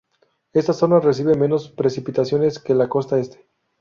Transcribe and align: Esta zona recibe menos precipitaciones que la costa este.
Esta 0.53 0.73
zona 0.73 0.99
recibe 0.99 1.35
menos 1.35 1.69
precipitaciones 1.69 2.57
que 2.57 2.73
la 2.73 2.89
costa 2.89 3.19
este. 3.19 3.45